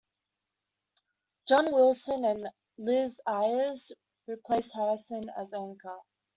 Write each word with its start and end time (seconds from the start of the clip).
John 1.47 1.71
Wilson 1.71 2.25
and 2.25 2.49
Liz 2.79 3.21
Ayers 3.29 3.91
replaced 4.27 4.73
Harrison 4.73 5.29
as 5.37 5.53
anchor. 5.53 5.99